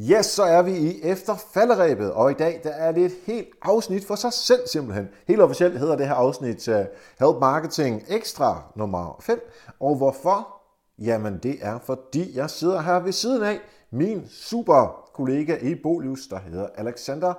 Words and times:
Yes, 0.00 0.26
så 0.26 0.42
er 0.42 0.62
vi 0.62 0.70
i 0.70 1.02
efter 1.02 1.36
falderæbet, 1.36 2.12
og 2.12 2.30
i 2.30 2.34
dag 2.34 2.60
der 2.64 2.70
er 2.70 2.92
det 2.92 3.04
et 3.04 3.12
helt 3.26 3.48
afsnit 3.62 4.06
for 4.06 4.14
sig 4.14 4.32
selv 4.32 4.60
simpelthen. 4.66 5.08
Helt 5.28 5.40
officielt 5.40 5.78
hedder 5.78 5.96
det 5.96 6.06
her 6.06 6.14
afsnit 6.14 6.68
uh, 6.68 6.74
Help 7.18 7.40
Marketing 7.40 8.02
Extra 8.08 8.62
nummer 8.76 9.16
5. 9.20 9.50
Og 9.80 9.96
hvorfor? 9.96 10.60
Jamen 10.98 11.38
det 11.38 11.58
er 11.60 11.78
fordi 11.78 12.36
jeg 12.36 12.50
sidder 12.50 12.80
her 12.80 13.00
ved 13.00 13.12
siden 13.12 13.42
af 13.42 13.60
min 13.90 14.28
super 14.28 15.10
kollega 15.14 15.56
i 15.56 15.74
Bolius, 15.74 16.20
der 16.30 16.38
hedder 16.38 16.68
Alexander 16.74 17.34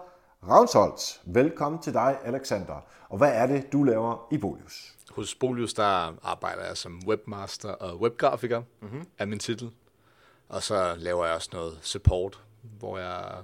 Ravnsholdt. 0.49 1.21
Velkommen 1.25 1.81
til 1.81 1.93
dig, 1.93 2.17
Alexander. 2.25 2.85
Og 3.09 3.17
hvad 3.17 3.31
er 3.33 3.47
det, 3.47 3.73
du 3.73 3.83
laver 3.83 4.27
i 4.31 4.37
Bolius? 4.37 4.95
Hos 5.11 5.35
Bolius, 5.35 5.73
der 5.73 6.15
arbejder 6.23 6.65
jeg 6.65 6.77
som 6.77 7.01
webmaster 7.07 7.69
og 7.69 8.01
webgrafiker, 8.01 8.61
mm-hmm. 8.81 9.05
er 9.17 9.25
min 9.25 9.39
titel. 9.39 9.71
Og 10.49 10.63
så 10.63 10.95
laver 10.97 11.25
jeg 11.25 11.35
også 11.35 11.49
noget 11.53 11.79
support, 11.81 12.39
hvor 12.79 12.97
jeg 12.97 13.43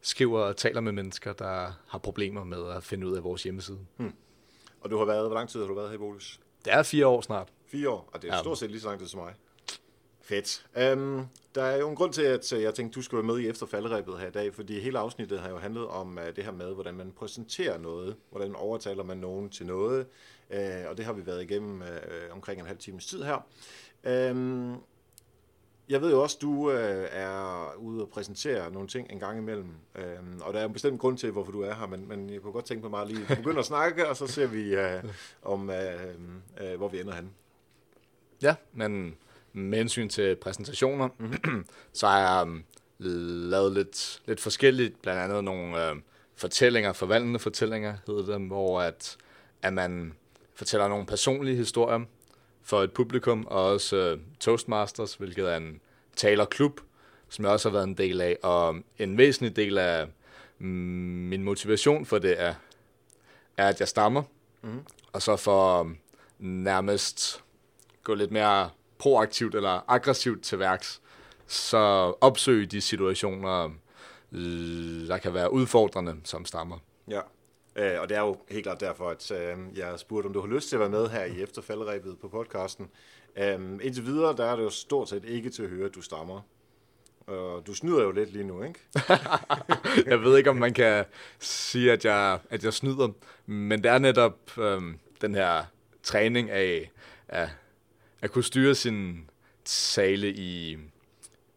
skriver 0.00 0.40
og 0.40 0.56
taler 0.56 0.80
med 0.80 0.92
mennesker, 0.92 1.32
der 1.32 1.72
har 1.88 1.98
problemer 1.98 2.44
med 2.44 2.70
at 2.70 2.84
finde 2.84 3.06
ud 3.06 3.16
af 3.16 3.24
vores 3.24 3.42
hjemmeside. 3.42 3.78
Hmm. 3.96 4.14
Og 4.80 4.90
du 4.90 4.98
har 4.98 5.04
været, 5.04 5.26
hvor 5.26 5.34
lang 5.34 5.48
tid 5.48 5.60
har 5.60 5.66
du 5.66 5.74
været 5.74 5.88
her 5.88 5.94
i 5.94 5.98
Bolus? 5.98 6.40
Det 6.64 6.72
er 6.72 6.82
fire 6.82 7.06
år 7.06 7.20
snart. 7.20 7.48
Fire 7.66 7.90
år, 7.90 8.08
og 8.12 8.22
det 8.22 8.30
er 8.30 8.34
ja. 8.34 8.42
stort 8.42 8.58
set 8.58 8.70
lige 8.70 8.80
så 8.80 8.88
lang 8.88 9.00
tid 9.00 9.08
som 9.08 9.20
mig. 9.20 9.34
Fedt. 10.20 10.66
Um, 10.92 11.28
der 11.54 11.62
er 11.62 11.76
jo 11.76 11.88
en 11.88 11.96
grund 11.96 12.12
til, 12.12 12.22
at 12.22 12.52
jeg 12.52 12.74
tænkte, 12.74 12.96
du 12.96 13.02
skulle 13.02 13.26
være 13.28 13.34
med 13.34 13.44
i 13.44 13.48
efterfaldrebet 13.48 14.18
her 14.18 14.28
i 14.28 14.30
dag, 14.30 14.54
fordi 14.54 14.80
hele 14.80 14.98
afsnittet 14.98 15.40
har 15.40 15.48
jo 15.48 15.58
handlet 15.58 15.86
om 15.86 16.18
uh, 16.18 16.36
det 16.36 16.44
her 16.44 16.52
med, 16.52 16.74
hvordan 16.74 16.94
man 16.94 17.12
præsenterer 17.12 17.78
noget, 17.78 18.16
hvordan 18.30 18.54
overtaler 18.56 19.04
man 19.04 19.16
nogen 19.16 19.50
til 19.50 19.66
noget, 19.66 20.06
uh, 20.50 20.90
og 20.90 20.96
det 20.96 21.04
har 21.04 21.12
vi 21.12 21.26
været 21.26 21.42
igennem 21.42 21.80
uh, 21.80 22.34
omkring 22.34 22.60
en 22.60 22.66
halv 22.66 22.78
times 22.78 23.06
tid 23.06 23.22
her. 23.22 23.46
Um, 24.30 24.82
jeg 25.88 26.00
ved 26.00 26.10
jo 26.10 26.22
også, 26.22 26.38
du 26.42 26.70
øh, 26.70 27.08
er 27.10 27.74
ude 27.78 28.02
og 28.02 28.08
præsentere 28.08 28.70
nogle 28.72 28.88
ting 28.88 29.10
en 29.10 29.18
gang 29.18 29.38
imellem, 29.38 29.74
øhm, 29.94 30.40
og 30.40 30.54
der 30.54 30.60
er 30.60 30.64
en 30.64 30.72
bestemt 30.72 31.00
grund 31.00 31.18
til, 31.18 31.30
hvorfor 31.30 31.52
du 31.52 31.62
er 31.62 31.74
her, 31.74 31.86
men, 31.86 32.08
men 32.08 32.30
jeg 32.30 32.40
kunne 32.40 32.52
godt 32.52 32.64
tænke 32.64 32.82
mig 32.82 32.90
meget 32.90 33.08
lige 33.08 33.26
at 33.28 33.36
begynde 33.36 33.58
at 33.58 33.64
snakke, 33.64 34.08
og 34.08 34.16
så 34.16 34.26
ser 34.26 34.46
vi, 34.46 34.74
øh, 34.74 35.04
om 35.42 35.70
øh, 35.70 36.14
øh, 36.60 36.76
hvor 36.76 36.88
vi 36.88 37.00
ender 37.00 37.14
hen. 37.14 37.30
Ja, 38.42 38.54
men 38.72 39.16
med 39.52 39.78
hensyn 39.78 40.08
til 40.08 40.36
præsentationer, 40.36 41.08
så 41.92 42.06
har 42.06 42.18
jeg 42.18 42.42
um, 42.42 42.64
lavet 43.50 43.72
lidt, 43.72 44.22
lidt 44.26 44.40
forskelligt, 44.40 45.02
blandt 45.02 45.20
andet 45.20 45.44
nogle 45.44 45.90
øh, 45.90 45.96
fortællinger, 46.36 46.92
forvandlende 46.92 47.38
fortællinger 47.38 47.96
hedder 48.06 48.38
det, 48.38 48.46
hvor 48.46 48.80
at, 48.80 49.16
at 49.62 49.72
man 49.72 50.12
fortæller 50.54 50.88
nogle 50.88 51.06
personlige 51.06 51.56
historier, 51.56 52.04
for 52.62 52.82
et 52.82 52.92
publikum, 52.92 53.46
og 53.50 53.64
også 53.64 54.12
uh, 54.12 54.20
Toastmasters, 54.40 55.14
hvilket 55.14 55.52
er 55.52 55.56
en 55.56 55.80
talerklub, 56.16 56.80
som 57.28 57.44
jeg 57.44 57.52
også 57.52 57.68
har 57.68 57.72
været 57.72 57.88
en 57.88 57.98
del 57.98 58.20
af. 58.20 58.38
Og 58.42 58.76
en 58.98 59.18
væsentlig 59.18 59.56
del 59.56 59.78
af 59.78 60.06
mm, 60.58 60.66
min 61.28 61.42
motivation 61.42 62.06
for 62.06 62.18
det 62.18 62.40
er, 62.40 62.54
er 63.56 63.68
at 63.68 63.80
jeg 63.80 63.88
stammer, 63.88 64.22
mm. 64.62 64.80
og 65.12 65.22
så 65.22 65.36
for 65.36 65.80
um, 65.80 65.98
nærmest 66.38 67.44
gå 68.04 68.14
lidt 68.14 68.30
mere 68.30 68.70
proaktivt 68.98 69.54
eller 69.54 69.84
aggressivt 69.88 70.42
til 70.42 70.58
værks, 70.58 71.00
så 71.46 71.78
opsøge 72.20 72.66
de 72.66 72.80
situationer, 72.80 73.70
der 75.08 75.18
kan 75.18 75.34
være 75.34 75.52
udfordrende 75.52 76.16
som 76.24 76.44
stammer. 76.44 76.78
Ja. 77.08 77.20
Øh, 77.76 78.00
og 78.00 78.08
det 78.08 78.16
er 78.16 78.20
jo 78.20 78.36
helt 78.48 78.62
klart 78.62 78.80
derfor, 78.80 79.10
at 79.10 79.30
øh, 79.30 79.56
jeg 79.76 79.98
spurgte, 79.98 80.26
om 80.26 80.32
du 80.32 80.40
har 80.40 80.48
lyst 80.48 80.68
til 80.68 80.76
at 80.76 80.80
være 80.80 80.88
med 80.88 81.08
her 81.08 81.24
i 81.24 81.42
efterfalderæbet 81.42 82.18
på 82.18 82.28
podcasten. 82.28 82.90
Øh, 83.36 83.60
indtil 83.82 84.06
videre, 84.06 84.36
der 84.36 84.44
er 84.44 84.56
det 84.56 84.62
jo 84.62 84.70
stort 84.70 85.08
set 85.08 85.24
ikke 85.24 85.50
til 85.50 85.62
at 85.62 85.68
høre, 85.68 85.86
at 85.86 85.94
du 85.94 86.02
stammer. 86.02 86.40
Og 87.26 87.66
du 87.66 87.74
snyder 87.74 88.02
jo 88.02 88.10
lidt 88.10 88.32
lige 88.32 88.44
nu, 88.44 88.62
ikke? 88.62 88.80
jeg 90.10 90.22
ved 90.22 90.38
ikke, 90.38 90.50
om 90.50 90.56
man 90.56 90.74
kan 90.74 91.04
sige, 91.38 91.92
at 91.92 92.04
jeg, 92.04 92.38
at 92.50 92.64
jeg 92.64 92.72
snyder, 92.72 93.08
men 93.46 93.82
det 93.82 93.90
er 93.90 93.98
netop 93.98 94.58
øh, 94.58 94.82
den 95.20 95.34
her 95.34 95.64
træning 96.02 96.50
af 96.50 96.90
at, 97.28 97.48
at 98.20 98.30
kunne 98.30 98.44
styre 98.44 98.74
sin 98.74 99.30
tale 99.64 100.32
i, 100.32 100.78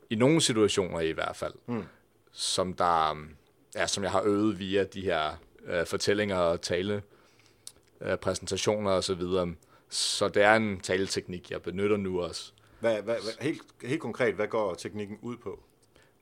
i 0.09 0.15
nogle 0.15 0.41
situationer 0.41 0.99
i 0.99 1.11
hvert 1.11 1.35
fald, 1.35 1.53
mm. 1.67 1.83
som 2.31 2.73
der 2.73 3.25
ja, 3.75 3.87
som 3.87 4.03
jeg 4.03 4.11
har 4.11 4.21
øvet 4.21 4.59
via 4.59 4.83
de 4.83 5.01
her 5.01 5.35
øh, 5.67 5.85
fortællinger 5.85 6.35
og 6.35 6.61
tale, 6.61 7.01
øh, 8.01 8.17
præsentationer 8.17 8.91
og 8.91 9.03
så 9.03 9.13
videre. 9.13 9.53
Så 9.89 10.27
det 10.27 10.43
er 10.43 10.55
en 10.55 10.79
taleteknik, 10.79 11.51
jeg 11.51 11.61
benytter 11.61 11.97
nu 11.97 12.21
også. 12.21 12.51
Hvad, 12.79 13.01
hvad, 13.01 13.15
hvad, 13.15 13.33
helt, 13.41 13.61
helt 13.83 14.01
konkret, 14.01 14.35
hvad 14.35 14.47
går 14.47 14.73
teknikken 14.73 15.17
ud 15.21 15.37
på? 15.37 15.59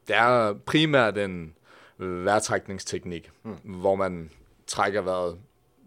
Det 0.08 0.16
er 0.16 0.54
primært 0.54 1.18
en 1.18 1.56
vejrtrækningsteknik, 1.98 3.32
hmm. 3.44 3.56
hvor 3.64 3.96
man 3.96 4.30
trækker 4.68 5.02
vejret 5.02 5.40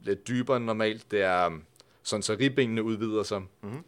lidt 0.03 0.29
dybere 0.29 0.57
end 0.57 0.65
normalt. 0.65 1.11
Det 1.11 1.23
er 1.23 1.59
sådan, 2.03 2.23
så 2.23 2.37
ribbenene 2.41 2.83
udvider 2.83 3.23
sig. 3.23 3.43
Mm-hmm. 3.63 3.85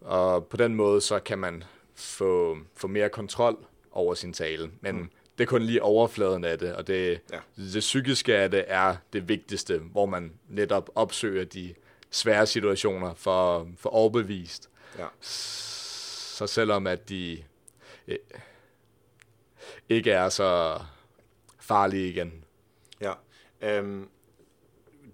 Og 0.00 0.46
på 0.46 0.56
den 0.56 0.74
måde, 0.74 1.00
så 1.00 1.18
kan 1.18 1.38
man 1.38 1.64
få, 1.94 2.58
få 2.74 2.86
mere 2.86 3.08
kontrol 3.08 3.66
over 3.92 4.14
sin 4.14 4.32
tale. 4.32 4.70
Men 4.80 4.96
mm 4.96 5.10
det 5.38 5.44
er 5.44 5.48
kun 5.48 5.62
lige 5.62 5.82
overfladen 5.82 6.44
af 6.44 6.58
det, 6.58 6.74
og 6.74 6.86
det, 6.86 7.20
ja. 7.32 7.38
det 7.56 7.80
psykiske 7.80 8.36
af 8.36 8.50
det 8.50 8.64
er 8.66 8.96
det 9.12 9.28
vigtigste, 9.28 9.78
hvor 9.78 10.06
man 10.06 10.32
netop 10.48 10.90
opsøger 10.94 11.44
de 11.44 11.74
svære 12.10 12.46
situationer 12.46 13.14
for, 13.14 13.68
for 13.76 13.90
overbevist. 13.90 14.70
Ja. 14.98 15.06
Så 15.20 16.46
selvom 16.46 16.86
at 16.86 17.08
de 17.08 17.42
øh, 18.08 18.18
ikke 19.88 20.10
er 20.10 20.28
så 20.28 20.80
farlige 21.60 22.08
igen. 22.08 22.44
Ja. 23.00 23.80
Um, 23.80 24.08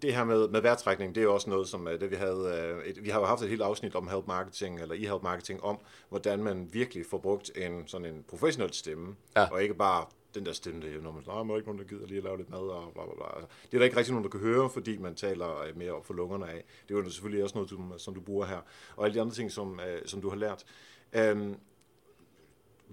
det 0.03 0.15
her 0.15 0.25
med, 0.25 0.49
med 0.49 0.61
værtrækning, 0.61 1.15
det 1.15 1.21
er 1.21 1.25
jo 1.25 1.35
også 1.35 1.51
noget, 1.51 1.69
som 1.69 1.89
øh, 1.89 2.01
det 2.01 2.11
vi 2.11 2.17
havde, 2.17 2.73
uh, 2.79 2.89
et, 2.89 3.05
vi 3.05 3.09
har 3.11 3.21
jo 3.21 3.27
haft 3.27 3.43
et 3.43 3.49
helt 3.49 3.63
afsnit 3.63 3.95
om 3.95 4.09
help 4.09 4.27
marketing, 4.27 4.81
eller 4.81 4.95
e-help 4.95 5.23
marketing, 5.23 5.65
om 5.65 5.79
hvordan 6.09 6.43
man 6.43 6.69
virkelig 6.73 7.07
får 7.07 7.19
brugt 7.19 7.51
en 7.57 7.83
sådan 7.87 8.07
en 8.07 8.25
professionel 8.29 8.73
stemme, 8.73 9.17
ja. 9.37 9.47
og 9.53 9.62
ikke 9.62 9.75
bare 9.75 10.07
den 10.35 10.47
der 10.47 10.53
stemme, 10.53 10.83
der, 10.83 11.01
når 11.03 11.12
man 11.12 11.25
der 11.25 11.33
er 11.33 11.57
ikke 11.57 11.69
nogen, 11.69 11.79
der 11.79 11.89
gider 11.89 12.07
lige 12.07 12.19
at 12.19 12.25
lave 12.25 12.37
lidt 12.37 12.51
mad, 12.51 12.59
og 12.59 12.93
bla, 12.95 13.05
bla, 13.05 13.15
bla. 13.15 13.47
Det 13.62 13.75
er 13.75 13.79
der 13.79 13.85
ikke 13.85 13.97
rigtig 13.97 14.12
nogen, 14.12 14.25
der 14.25 14.31
kan 14.31 14.41
høre, 14.41 14.71
fordi 14.71 14.99
man 14.99 15.15
taler 15.15 15.61
øh, 15.61 15.77
mere 15.77 15.93
op 15.93 16.07
for 16.07 16.15
lungerne 16.15 16.51
af. 16.51 16.65
Det 16.89 16.95
er 16.95 16.99
jo 16.99 17.11
selvfølgelig 17.11 17.45
også 17.45 17.55
noget, 17.55 17.71
som, 17.71 17.93
som 17.99 18.15
du 18.15 18.21
bruger 18.21 18.47
her. 18.47 18.61
Og 18.97 19.05
alle 19.05 19.15
de 19.15 19.21
andre 19.21 19.35
ting, 19.35 19.53
som, 19.53 19.81
som 20.07 20.21
du 20.21 20.29
har 20.29 20.37
lært. 20.37 20.65
Um, 21.33 21.57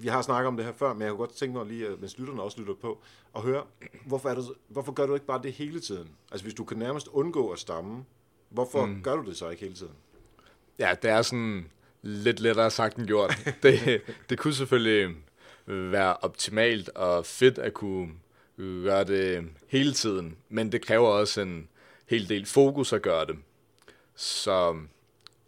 vi 0.02 0.08
har 0.08 0.22
snakket 0.22 0.48
om 0.48 0.58
det 0.58 0.66
her 0.66 0.74
før, 0.74 0.94
men 0.94 1.02
jeg 1.02 1.10
kunne 1.10 1.18
godt 1.18 1.36
tænke 1.36 1.58
mig 1.58 1.66
lige, 1.66 1.90
mens 2.00 2.18
lytterne 2.18 2.42
også 2.42 2.60
lytter 2.60 2.74
på, 2.74 3.02
at 3.36 3.42
høre, 3.42 3.64
hvorfor, 4.06 4.30
er 4.30 4.36
det, 4.36 4.46
hvorfor 4.68 4.92
gør 4.92 5.06
du 5.06 5.14
ikke 5.14 5.26
bare 5.26 5.42
det 5.44 5.54
hele 5.54 5.80
tiden? 5.80 6.10
Altså 6.32 6.46
hvis 6.46 6.54
du 6.54 6.64
kan 6.64 6.78
nærmest 6.78 7.08
undgå 7.08 7.50
at 7.50 7.60
stamme, 7.60 8.06
hvorfor 8.50 8.86
mm. 8.86 9.04
gør 9.04 9.16
du 9.16 9.30
det 9.30 9.38
så 9.38 9.50
ikke 9.50 9.62
hele 9.62 9.76
tiden? 9.76 9.94
Ja, 10.80 10.96
det 11.02 11.10
er 11.10 11.22
sådan 11.22 11.70
lidt 12.02 12.40
lettere 12.40 12.72
sagt 12.72 12.98
end 12.98 13.08
gjort. 13.08 13.38
det, 13.64 14.02
det 14.30 14.38
kunne 14.38 14.54
selvfølgelig 14.54 15.16
være 15.66 16.18
optimalt 16.18 16.90
og 16.90 17.26
fedt 17.26 17.58
at 17.58 17.74
kunne 17.74 18.10
gøre 18.58 19.04
det 19.04 19.50
hele 19.68 19.94
tiden, 19.94 20.38
men 20.50 20.72
det 20.72 20.86
kræver 20.86 21.08
også 21.08 21.42
en 21.42 21.70
hel 22.06 22.30
del 22.30 22.46
fokus 22.46 22.94
at 22.94 23.02
gøre 23.02 23.26
det. 23.26 23.36
Så 24.16 24.78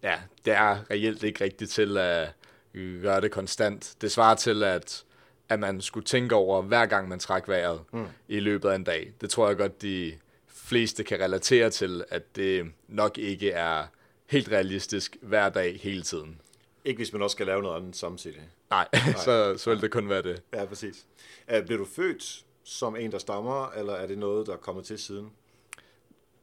ja, 0.03 0.19
det 0.45 0.53
er 0.53 0.91
reelt 0.91 1.23
ikke 1.23 1.43
rigtigt 1.43 1.71
til 1.71 1.97
at 1.97 2.29
gøre 2.73 3.21
det 3.21 3.31
konstant. 3.31 3.95
Det 4.01 4.11
svarer 4.11 4.35
til, 4.35 4.63
at, 4.63 5.03
at 5.49 5.59
man 5.59 5.81
skulle 5.81 6.05
tænke 6.05 6.35
over, 6.35 6.61
hver 6.61 6.85
gang 6.85 7.09
man 7.09 7.19
trækker 7.19 7.51
vejret 7.51 7.81
mm. 7.93 8.05
i 8.27 8.39
løbet 8.39 8.69
af 8.69 8.75
en 8.75 8.83
dag. 8.83 9.13
Det 9.21 9.29
tror 9.29 9.47
jeg 9.47 9.57
godt, 9.57 9.81
de 9.81 10.13
fleste 10.47 11.03
kan 11.03 11.19
relatere 11.19 11.69
til, 11.69 12.03
at 12.09 12.35
det 12.35 12.71
nok 12.87 13.17
ikke 13.17 13.51
er 13.51 13.85
helt 14.25 14.51
realistisk 14.51 15.17
hver 15.21 15.49
dag 15.49 15.79
hele 15.83 16.01
tiden. 16.01 16.41
Ikke 16.85 16.97
hvis 16.97 17.13
man 17.13 17.21
også 17.21 17.33
skal 17.33 17.45
lave 17.45 17.61
noget 17.61 17.77
andet 17.77 17.95
samtidig. 17.95 18.41
Nej, 18.69 18.87
Nej. 18.93 19.13
så, 19.13 19.57
så 19.57 19.69
vil 19.69 19.81
det 19.81 19.91
kun 19.91 20.09
være 20.09 20.21
det. 20.21 20.41
Ja, 20.53 20.65
præcis. 20.65 21.05
Er, 21.47 21.61
bliver 21.61 21.77
du 21.77 21.85
født 21.85 22.45
som 22.63 22.95
en, 22.95 23.11
der 23.11 23.17
stammer, 23.17 23.71
eller 23.71 23.93
er 23.93 24.07
det 24.07 24.17
noget, 24.17 24.47
der 24.47 24.53
er 24.53 24.57
kommet 24.57 24.85
til 24.85 24.99
siden? 24.99 25.31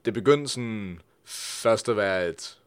Det 0.04 0.14
begyndte 0.14 0.48
sådan 0.48 1.00
først 1.25 1.88
at 1.88 1.96
være 1.96 2.28
et 2.28 2.57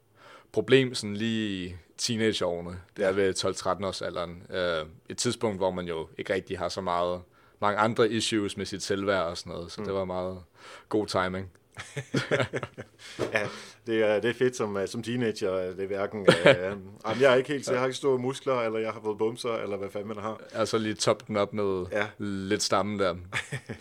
problem 0.52 0.94
sådan 0.94 1.18
lige 1.18 1.66
i 1.66 1.76
teenageårene. 1.98 2.80
Det 2.98 3.06
er 3.06 3.12
ved 3.12 3.34
12-13 3.46 3.86
års 3.86 4.02
alderen. 4.02 4.44
Uh, 4.50 4.90
et 5.10 5.18
tidspunkt, 5.18 5.58
hvor 5.58 5.72
man 5.72 5.88
jo 5.88 6.08
ikke 6.18 6.34
rigtig 6.34 6.60
har 6.60 6.70
så 6.70 6.82
meget 6.82 7.22
mange 7.62 7.80
andre 7.80 8.12
issues 8.12 8.58
med 8.58 8.66
sit 8.66 8.84
selvværd 8.84 9.24
og 9.24 9.38
sådan 9.38 9.54
noget, 9.54 9.72
så 9.72 9.82
mm. 9.82 9.86
det 9.86 9.94
var 9.94 10.06
meget 10.06 10.44
god 10.90 11.08
timing. 11.08 11.52
ja, 13.34 13.48
det 13.88 14.04
er, 14.04 14.20
det 14.20 14.30
er 14.30 14.34
fedt 14.34 14.56
som, 14.56 14.88
som 14.88 15.04
teenager. 15.04 15.52
Det 15.52 15.84
er 15.84 15.88
hverken, 15.88 16.28
øh, 16.30 16.78
jeg 17.22 17.32
er 17.32 17.36
ikke 17.36 17.50
helt, 17.50 17.66
så 17.66 17.72
jeg 17.72 17.80
har 17.80 17.88
ikke 17.88 17.98
store 17.98 18.20
muskler, 18.20 18.62
eller 18.62 18.80
jeg 18.80 18.92
har 18.92 19.02
fået 19.04 19.18
bumser, 19.18 19.54
eller 19.54 19.78
hvad 19.78 19.90
fanden 19.90 20.08
man 20.08 20.18
har. 20.18 20.42
Jeg 20.54 20.68
så 20.68 20.78
lige 20.78 20.94
toppet 20.94 21.28
den 21.28 21.38
op 21.38 21.54
med 21.54 21.86
ja. 21.92 22.08
lidt 22.18 22.64
stammen 22.64 23.00
der. 23.00 23.16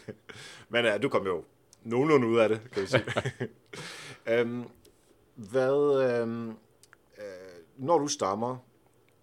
Men 0.72 0.84
ja, 0.84 0.98
du 0.98 1.08
kom 1.08 1.26
jo 1.26 1.44
nogenlunde 1.84 2.26
ud 2.26 2.38
af 2.38 2.48
det, 2.48 2.60
kan 2.72 2.82
vi 2.82 2.86
sige. 2.86 3.04
øhm, 4.26 4.64
hvad, 5.50 6.02
øhm, 6.10 6.48
øh, 6.48 6.54
når 7.76 7.98
du 7.98 8.08
stammer, 8.08 8.56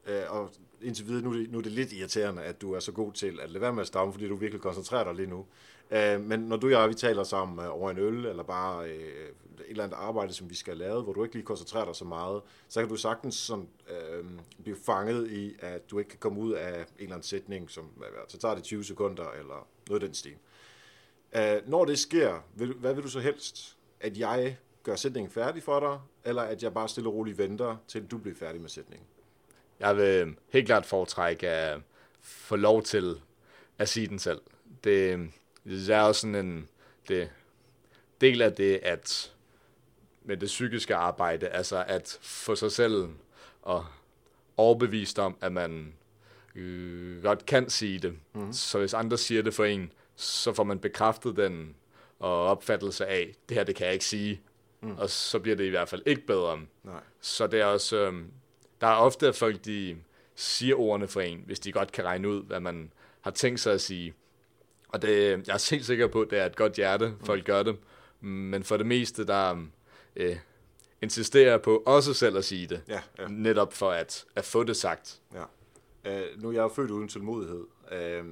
øh, 0.07 0.21
og 0.29 0.49
indtil 0.81 1.07
videre, 1.07 1.23
nu 1.23 1.39
det, 1.39 1.51
nu 1.51 1.57
er 1.57 1.61
det 1.61 1.71
lidt 1.71 1.93
irriterende, 1.93 2.43
at 2.43 2.61
du 2.61 2.73
er 2.73 2.79
så 2.79 2.91
god 2.91 3.13
til 3.13 3.39
at 3.41 3.49
lade 3.49 3.61
være 3.61 3.73
med 3.73 3.81
at 3.81 3.87
stamme, 3.87 4.13
fordi 4.13 4.27
du 4.27 4.35
virkelig 4.35 4.61
koncentrerer 4.61 5.03
dig 5.03 5.15
lige 5.15 5.27
nu. 5.27 5.45
Øh, 5.91 6.21
men 6.21 6.39
når 6.39 6.57
du 6.57 6.67
og 6.67 6.71
jeg, 6.71 6.89
vi 6.89 6.93
taler 6.93 7.23
sammen 7.23 7.65
øh, 7.65 7.75
over 7.75 7.91
en 7.91 7.97
øl, 7.97 8.25
eller 8.25 8.43
bare 8.43 8.89
øh, 8.89 9.29
et 9.59 9.69
eller 9.69 9.83
andet 9.83 9.97
arbejde, 9.97 10.33
som 10.33 10.49
vi 10.49 10.55
skal 10.55 10.77
lave, 10.77 11.03
hvor 11.03 11.13
du 11.13 11.23
ikke 11.23 11.35
lige 11.35 11.45
koncentrerer 11.45 11.85
dig 11.85 11.95
så 11.95 12.05
meget, 12.05 12.41
så 12.67 12.79
kan 12.79 12.89
du 12.89 12.95
sagtens 12.95 13.35
sådan, 13.35 13.67
øh, 13.89 14.25
blive 14.63 14.77
fanget 14.85 15.31
i, 15.31 15.55
at 15.59 15.91
du 15.91 15.99
ikke 15.99 16.09
kan 16.09 16.19
komme 16.19 16.39
ud 16.39 16.51
af 16.51 16.79
en 16.79 16.85
eller 16.99 17.15
anden 17.15 17.23
sætning, 17.23 17.69
som 17.69 17.89
så 18.27 18.37
tager 18.37 18.55
det 18.55 18.63
20 18.63 18.83
sekunder, 18.83 19.31
eller 19.31 19.67
noget 19.89 20.03
af 20.03 20.07
den 20.07 20.13
stil. 20.13 20.35
Øh, 21.35 21.69
når 21.69 21.85
det 21.85 21.99
sker, 21.99 22.43
vil, 22.55 22.73
hvad 22.73 22.93
vil 22.93 23.03
du 23.03 23.09
så 23.09 23.19
helst? 23.19 23.77
At 23.99 24.17
jeg 24.17 24.57
gør 24.87 24.95
sætningen 24.95 25.31
færdig 25.31 25.63
for 25.63 25.79
dig, 25.79 25.99
eller 26.29 26.41
at 26.41 26.63
jeg 26.63 26.73
bare 26.73 26.89
stille 26.89 27.09
og 27.09 27.15
roligt 27.15 27.37
venter, 27.37 27.77
til 27.87 28.05
du 28.05 28.17
bliver 28.17 28.35
færdig 28.35 28.61
med 28.61 28.69
sætningen? 28.69 29.07
Jeg 29.79 29.97
vil 29.97 30.35
helt 30.49 30.65
klart 30.65 30.85
foretrække 30.85 31.49
at 31.49 31.79
få 32.21 32.55
lov 32.55 32.83
til 32.83 33.21
at 33.77 33.89
sige 33.89 34.07
den 34.07 34.19
selv. 34.19 34.41
Det, 34.83 35.29
det 35.63 35.89
er 35.89 36.01
også 36.01 36.21
sådan 36.21 36.35
en 36.35 36.69
det, 37.07 37.29
del 38.21 38.41
af 38.41 38.53
det, 38.53 38.79
at 38.83 39.33
med 40.23 40.37
det 40.37 40.47
psykiske 40.47 40.95
arbejde, 40.95 41.47
altså 41.47 41.83
at 41.87 42.17
få 42.21 42.55
sig 42.55 42.71
selv 42.71 43.07
og 43.61 43.85
overbevist 44.57 45.19
om, 45.19 45.37
at 45.41 45.51
man 45.51 45.93
øh, 46.55 47.23
godt 47.23 47.45
kan 47.45 47.69
sige 47.69 47.99
det. 47.99 48.13
Mm. 48.33 48.53
Så 48.53 48.79
hvis 48.79 48.93
andre 48.93 49.17
siger 49.17 49.41
det 49.41 49.53
for 49.53 49.65
en, 49.65 49.91
så 50.15 50.53
får 50.53 50.63
man 50.63 50.79
bekræftet 50.79 51.35
den 51.35 51.75
og 52.19 52.45
opfattelse 52.45 53.05
af, 53.05 53.35
det 53.49 53.57
her 53.57 53.63
det 53.63 53.75
kan 53.75 53.85
jeg 53.85 53.93
ikke 53.93 54.05
sige. 54.05 54.41
Mm. 54.81 54.97
Og 54.97 55.09
så 55.09 55.39
bliver 55.39 55.55
det 55.55 55.63
i 55.63 55.69
hvert 55.69 55.89
fald 55.89 56.01
ikke 56.05 56.27
bedre. 56.27 56.59
Nej. 56.83 57.01
Så 57.21 57.47
det 57.47 57.61
er 57.61 57.65
også, 57.65 57.97
øh, 57.97 58.13
der 58.81 58.87
er 58.87 58.95
ofte, 58.95 59.27
at 59.27 59.35
folk 59.35 59.65
de 59.65 59.97
siger 60.35 60.75
ordene 60.75 61.07
for 61.07 61.21
en, 61.21 61.43
hvis 61.45 61.59
de 61.59 61.71
godt 61.71 61.91
kan 61.91 62.05
regne 62.05 62.29
ud, 62.29 62.43
hvad 62.43 62.59
man 62.59 62.91
har 63.21 63.31
tænkt 63.31 63.59
sig 63.59 63.73
at 63.73 63.81
sige. 63.81 64.13
Og 64.89 65.01
det, 65.01 65.47
jeg 65.47 65.53
er 65.53 65.71
helt 65.71 65.85
sikker 65.85 66.07
på, 66.07 66.21
at 66.21 66.29
det 66.29 66.39
er 66.39 66.45
et 66.45 66.55
godt 66.55 66.73
hjerte, 66.73 67.13
folk 67.23 67.45
gør 67.45 67.63
det. 67.63 67.77
Men 68.21 68.63
for 68.63 68.77
det 68.77 68.85
meste, 68.85 69.27
der 69.27 69.65
øh, 70.15 70.37
insisterer 71.01 71.57
på 71.57 71.83
også 71.85 72.13
selv 72.13 72.37
at 72.37 72.45
sige 72.45 72.67
det. 72.67 72.81
Ja, 72.87 73.01
ja. 73.19 73.27
Netop 73.27 73.73
for 73.73 73.91
at, 73.91 74.25
at 74.35 74.45
få 74.45 74.63
det 74.63 74.77
sagt. 74.77 75.21
Ja. 75.33 75.43
Uh, 76.05 76.41
nu 76.41 76.49
er 76.49 76.53
jeg 76.53 76.71
født 76.75 76.91
uden 76.91 77.07
tålmodighed, 77.07 77.63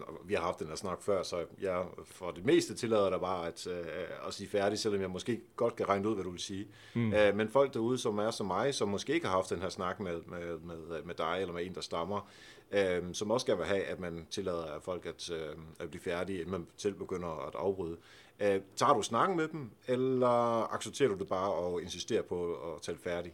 og 0.08 0.22
vi 0.26 0.34
har 0.34 0.42
haft 0.42 0.60
den 0.60 0.68
her 0.68 0.76
snak 0.76 1.02
før, 1.02 1.24
så 1.24 1.46
jeg 1.62 1.86
for 2.06 2.32
det 2.32 2.46
meste 2.46 2.76
tillader 2.76 3.10
dig 3.10 3.20
bare 3.20 3.48
at, 3.48 3.68
uh, 3.68 4.28
at 4.28 4.34
sige 4.34 4.50
færdig, 4.50 4.80
selvom 4.80 5.02
jeg 5.02 5.10
måske 5.10 5.42
godt 5.56 5.76
kan 5.76 5.90
regne 5.90 6.10
ud, 6.10 6.14
hvad 6.14 6.24
du 6.24 6.30
vil 6.30 6.40
sige. 6.40 6.68
Mm. 6.94 7.08
Uh, 7.08 7.36
men 7.36 7.50
folk 7.50 7.74
derude, 7.74 7.98
som 7.98 8.18
er 8.18 8.32
som 8.32 8.46
mig, 8.46 8.74
som 8.74 8.88
måske 8.88 9.14
ikke 9.14 9.28
har 9.28 9.36
haft 9.36 9.50
den 9.50 9.62
her 9.62 9.70
snak 9.70 10.00
med, 10.00 10.22
med, 10.28 10.60
med, 10.60 11.04
med 11.04 11.16
dig, 11.16 11.38
eller 11.42 11.54
med 11.54 11.66
en, 11.66 11.76
der 11.76 11.82
stammer, 11.82 12.30
uh, 12.72 13.10
som 13.14 13.32
også 13.32 13.46
gerne 13.46 13.58
vil 13.58 13.68
have, 13.68 13.84
at 13.84 14.00
man 14.00 14.28
tillader 14.32 14.80
folk 14.82 15.06
at, 15.06 15.30
uh, 15.30 15.62
at 15.80 15.90
blive 15.90 16.02
færdige, 16.02 16.40
inden 16.40 16.52
man 16.52 16.68
selv 16.78 16.94
begynder 16.94 17.48
at 17.48 17.56
afbryde. 17.56 17.98
Uh, 18.40 18.62
tager 18.76 18.94
du 18.94 19.02
snakken 19.02 19.38
med 19.38 19.48
dem, 19.48 19.70
eller 19.88 20.74
accepterer 20.74 21.10
du 21.10 21.16
det 21.16 21.28
bare 21.28 21.54
og 21.54 21.82
insisterer 21.82 22.22
på 22.22 22.54
at 22.54 22.82
tale 22.82 22.98
færdig? 23.04 23.34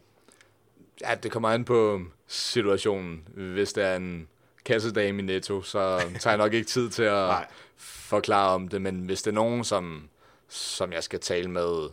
Ja, 1.00 1.14
det 1.14 1.32
kommer 1.32 1.48
an 1.48 1.64
på 1.64 2.00
situationen. 2.26 3.28
Hvis 3.34 3.72
det 3.72 3.84
er 3.84 3.96
en 3.96 4.28
kassedame 4.64 5.22
i 5.22 5.24
Netto, 5.24 5.62
så 5.62 5.98
tager 6.20 6.30
jeg 6.30 6.38
nok 6.38 6.52
ikke 6.52 6.68
tid 6.68 6.90
til 6.90 7.02
at 7.02 7.34
forklare 8.12 8.54
om 8.54 8.68
det, 8.68 8.82
men 8.82 9.00
hvis 9.00 9.22
det 9.22 9.30
er 9.30 9.34
nogen, 9.34 9.64
som, 9.64 10.08
som 10.48 10.92
jeg 10.92 11.04
skal 11.04 11.20
tale 11.20 11.50
med 11.50 11.88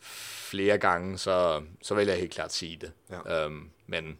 flere 0.00 0.78
gange, 0.78 1.18
så, 1.18 1.62
så 1.82 1.94
vil 1.94 2.06
jeg 2.06 2.18
helt 2.18 2.32
klart 2.32 2.52
sige 2.52 2.78
det. 2.80 2.92
Ja. 3.10 3.46
Um, 3.46 3.70
men 3.86 4.18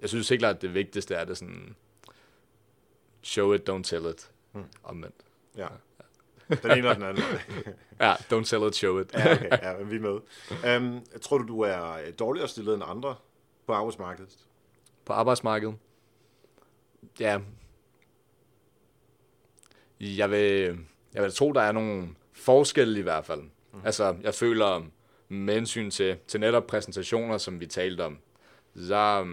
jeg 0.00 0.08
synes 0.08 0.28
helt 0.28 0.40
klart, 0.40 0.56
at 0.56 0.62
det 0.62 0.74
vigtigste 0.74 1.14
er 1.14 1.24
det 1.24 1.38
sådan, 1.38 1.76
show 3.22 3.52
it, 3.52 3.70
don't 3.70 3.82
tell 3.82 4.06
it. 4.06 4.30
Hmm. 4.52 4.64
Omvendt. 4.84 5.16
Ja. 5.56 5.66
Den 6.62 6.70
ene 6.78 6.88
og 6.88 6.94
den 6.94 7.02
anden. 7.02 7.24
Ja, 8.00 8.14
don't 8.14 8.44
tell 8.44 8.66
it, 8.68 8.76
show 8.76 9.00
it. 9.00 9.12
ja, 9.12 9.32
okay, 9.32 9.48
ja, 9.62 9.76
men 9.78 9.90
vi 9.90 9.96
er 9.96 10.00
med. 10.00 10.76
Um, 10.76 11.04
tror 11.22 11.38
du, 11.38 11.46
du 11.46 11.60
er 11.60 12.10
dårligere 12.18 12.48
stillet 12.48 12.74
end 12.74 12.82
andre 12.86 13.14
på 13.66 13.72
arbejdsmarkedet? 13.72 14.38
På 15.04 15.12
arbejdsmarkedet? 15.12 15.74
Ja. 17.20 17.38
Jeg 20.00 20.30
vil, 20.30 20.78
jeg 21.14 21.22
vil 21.22 21.32
tro, 21.32 21.52
der 21.52 21.60
er 21.60 21.72
nogle 21.72 22.08
forskelle 22.32 22.98
i 22.98 23.02
hvert 23.02 23.24
fald. 23.24 23.40
Mm. 23.40 23.80
Altså, 23.84 24.16
jeg 24.22 24.34
føler 24.34 24.86
med 25.28 25.54
hensyn 25.54 25.90
til, 25.90 26.16
til 26.26 26.40
netop 26.40 26.66
præsentationer, 26.66 27.38
som 27.38 27.60
vi 27.60 27.66
talte 27.66 28.04
om, 28.04 28.18
så, 28.76 29.26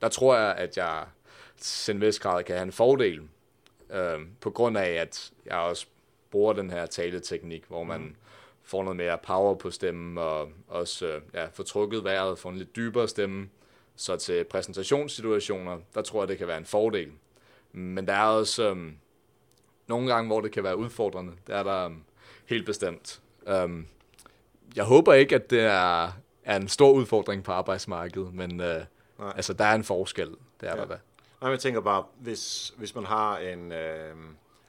der 0.00 0.08
tror 0.08 0.36
jeg, 0.36 0.54
at 0.54 0.76
jeg 0.76 1.04
til 1.56 1.94
en 1.94 2.00
vis 2.00 2.18
grad 2.18 2.44
kan 2.44 2.56
have 2.56 2.66
en 2.66 2.72
fordel. 2.72 3.20
Øh, 3.90 4.20
på 4.40 4.50
grund 4.50 4.78
af, 4.78 4.90
at 4.90 5.32
jeg 5.46 5.56
også 5.56 5.86
bruger 6.30 6.52
den 6.52 6.70
her 6.70 6.86
taleteknik, 6.86 7.64
hvor 7.68 7.84
man 7.84 8.00
mm. 8.00 8.14
får 8.62 8.82
noget 8.82 8.96
mere 8.96 9.18
power 9.26 9.54
på 9.54 9.70
stemmen, 9.70 10.18
og 10.18 10.48
også 10.68 11.06
øh, 11.06 11.20
ja, 11.34 11.46
får 11.46 11.64
trukket 11.64 12.04
vejret, 12.04 12.38
får 12.38 12.50
en 12.50 12.56
lidt 12.56 12.76
dybere 12.76 13.08
stemme. 13.08 13.48
Så 13.96 14.16
til 14.16 14.44
præsentationssituationer, 14.44 15.78
der 15.94 16.02
tror 16.02 16.20
jeg, 16.22 16.28
det 16.28 16.38
kan 16.38 16.46
være 16.46 16.58
en 16.58 16.64
fordel. 16.64 17.12
Men 17.72 18.06
der 18.06 18.12
er 18.12 18.26
også 18.26 18.68
øhm, 18.68 18.96
nogle 19.86 20.14
gange, 20.14 20.26
hvor 20.26 20.40
det 20.40 20.52
kan 20.52 20.64
være 20.64 20.76
udfordrende. 20.76 21.32
Det 21.46 21.54
er 21.54 21.62
der 21.62 21.84
øhm, 21.84 22.02
helt 22.46 22.66
bestemt. 22.66 23.20
Øhm, 23.46 23.86
jeg 24.76 24.84
håber 24.84 25.14
ikke, 25.14 25.34
at 25.34 25.50
det 25.50 25.60
er, 25.60 26.12
er 26.44 26.56
en 26.56 26.68
stor 26.68 26.92
udfordring 26.92 27.44
på 27.44 27.52
arbejdsmarkedet, 27.52 28.34
men 28.34 28.60
øh, 28.60 28.84
altså, 29.18 29.52
der 29.52 29.64
er 29.64 29.74
en 29.74 29.84
forskel. 29.84 30.28
Det 30.60 30.68
er 30.68 30.76
ja. 30.76 30.76
der 30.76 30.86
da. 30.86 30.98
Nej, 31.40 31.50
jeg 31.50 31.60
tænker 31.60 31.80
bare, 31.80 32.04
hvis, 32.20 32.74
hvis 32.76 32.94
man 32.94 33.04
har 33.04 33.38
en... 33.38 33.72
Øh, 33.72 34.14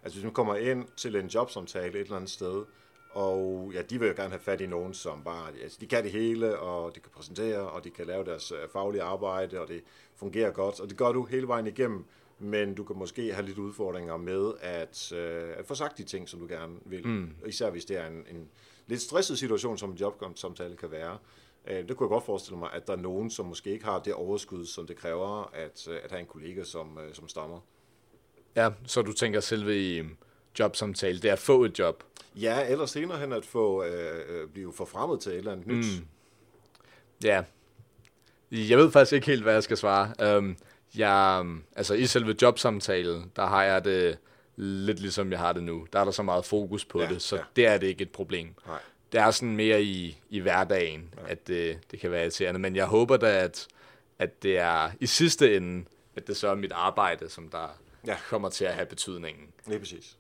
altså 0.04 0.18
hvis 0.18 0.24
man 0.24 0.34
kommer 0.34 0.56
ind 0.56 0.88
til 0.98 1.16
en 1.16 1.28
jobsamtale 1.28 2.00
et 2.00 2.02
eller 2.02 2.16
andet 2.16 2.30
sted, 2.30 2.66
og 3.16 3.72
ja, 3.74 3.82
de 3.82 4.00
vil 4.00 4.08
jo 4.08 4.14
gerne 4.18 4.30
have 4.30 4.40
fat 4.40 4.62
i 4.62 4.68
nogen, 4.68 4.94
som 4.94 5.24
bare, 5.24 5.52
altså 5.64 5.78
de 5.82 5.88
kan 5.88 6.04
det 6.04 6.12
hele, 6.12 6.60
og 6.60 6.96
de 6.96 7.00
kan 7.00 7.12
præsentere, 7.16 7.70
og 7.70 7.84
de 7.84 7.90
kan 7.90 8.08
lave 8.08 8.26
deres 8.26 8.52
uh, 8.52 8.58
faglige 8.74 9.04
arbejde, 9.04 9.62
og 9.62 9.68
det 9.68 9.84
fungerer 10.16 10.52
godt, 10.52 10.80
og 10.80 10.90
det 10.90 10.98
gør 10.98 11.12
du 11.12 11.26
hele 11.26 11.48
vejen 11.48 11.68
igennem, 11.68 12.06
men 12.40 12.76
du 12.76 12.84
kan 12.84 12.96
måske 12.96 13.34
have 13.34 13.46
lidt 13.46 13.58
udfordringer 13.58 14.18
med 14.18 14.54
at, 14.62 15.12
uh, 15.12 15.60
at 15.60 15.66
få 15.66 15.76
sagt 15.76 15.98
de 15.98 16.04
ting, 16.04 16.30
som 16.30 16.40
du 16.40 16.48
gerne 16.48 16.76
vil. 16.86 17.08
Mm. 17.08 17.30
Især 17.46 17.70
hvis 17.70 17.86
det 17.86 17.98
er 17.98 18.08
en, 18.08 18.26
en 18.32 18.50
lidt 18.88 19.02
stresset 19.02 19.40
situation, 19.40 19.78
som 19.78 19.90
en 19.90 19.98
jobsamtale 19.98 20.76
kan 20.76 20.92
være. 20.92 21.18
Uh, 21.64 21.72
det 21.72 21.98
kunne 21.98 22.06
jeg 22.06 22.10
godt 22.10 22.26
forestille 22.26 22.60
mig, 22.60 22.70
at 22.74 22.88
der 22.88 22.94
er 22.94 23.02
nogen, 23.02 23.30
som 23.30 23.46
måske 23.46 23.70
ikke 23.70 23.86
har 23.86 24.00
det 24.00 24.14
overskud, 24.14 24.66
som 24.66 24.88
det 24.88 24.96
kræver 24.96 25.52
at, 25.54 25.88
uh, 25.90 25.96
at 26.04 26.12
have 26.12 26.20
en 26.20 26.28
kollega, 26.28 26.64
som, 26.64 26.98
uh, 26.98 27.14
som 27.14 27.28
stammer. 27.28 27.60
Ja, 28.56 28.70
så 28.86 29.02
du 29.02 29.14
tænker 29.14 29.40
selve 29.40 29.98
i 29.98 30.04
jobsamtale, 30.60 31.20
det 31.20 31.30
er 31.30 31.34
at 31.34 31.40
få 31.40 31.64
et 31.64 31.80
job. 31.80 32.04
Ja, 32.36 32.68
eller 32.70 32.86
senere 32.86 33.20
hen 33.20 33.34
at 33.34 33.46
få, 33.46 33.84
øh, 33.84 34.48
blive 34.48 34.74
forfremmet 34.74 35.20
til 35.20 35.32
et 35.32 35.38
eller 35.38 35.52
andet 35.52 35.68
nyt. 35.68 35.86
Mm. 35.86 36.08
Ja. 37.24 37.44
Jeg 38.52 38.78
ved 38.78 38.92
faktisk 38.92 39.14
ikke 39.14 39.28
helt, 39.28 39.44
hvad 39.44 39.54
jeg 39.54 39.64
skal 39.64 39.78
svare. 39.78 40.38
Um, 40.38 40.58
jeg, 40.98 41.46
altså 41.76 41.94
i 41.94 42.06
selve 42.06 42.36
jobsamtalen, 42.42 43.32
der 43.36 43.46
har 43.46 43.64
jeg 43.64 43.86
det 43.86 44.18
lidt 44.56 45.00
ligesom 45.00 45.32
jeg 45.32 45.40
har 45.40 45.54
det 45.54 45.64
nu. 45.64 45.88
Der 45.94 46.00
er 46.00 46.04
der 46.04 46.12
så 46.12 46.24
meget 46.24 46.46
fokus 46.46 46.86
på 46.86 47.02
ja, 47.02 47.10
det, 47.10 47.22
så 47.22 47.36
ja. 47.36 47.42
det 47.56 47.68
er 47.68 47.78
det 47.78 47.88
ikke 47.88 48.02
et 48.02 48.12
problem. 48.12 48.56
Nej. 48.68 48.80
Det 49.12 49.20
er 49.20 49.32
sådan 49.32 49.56
mere 49.56 49.84
i, 49.84 50.18
i 50.30 50.40
hverdagen, 50.40 51.14
ja. 51.18 51.32
at 51.32 51.48
det, 51.48 51.80
det 51.92 52.00
kan 52.00 52.12
være 52.12 52.22
irriterende. 52.22 52.60
Men 52.60 52.76
jeg 52.76 52.86
håber 52.86 53.18
da, 53.18 53.44
at, 53.44 53.68
at 54.20 54.44
det 54.44 54.58
er 54.58 54.92
i 55.00 55.06
sidste 55.06 55.56
ende, 55.56 55.86
at 56.16 56.28
det 56.28 56.38
så 56.38 56.48
er 56.48 56.56
mit 56.56 56.72
arbejde, 56.72 57.30
som 57.30 57.50
der 57.50 57.78
ja. 58.08 58.18
kommer 58.30 58.50
til 58.50 58.66
at 58.66 58.74
have 58.74 58.86
betydningen. 58.86 59.44
Lige 59.68 59.80
præcis. 59.80 60.18